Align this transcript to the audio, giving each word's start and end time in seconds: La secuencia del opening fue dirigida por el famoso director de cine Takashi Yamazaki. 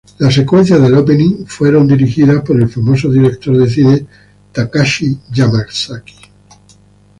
La 0.17 0.31
secuencia 0.31 0.79
del 0.79 0.95
opening 0.95 1.45
fue 1.45 1.71
dirigida 1.85 2.43
por 2.43 2.59
el 2.59 2.67
famoso 2.67 3.07
director 3.11 3.55
de 3.55 3.69
cine 3.69 4.07
Takashi 4.51 5.15
Yamazaki. 5.31 6.15